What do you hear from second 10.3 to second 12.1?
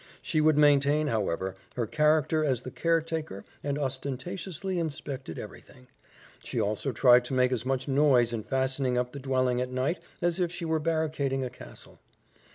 if she were barricading a castle.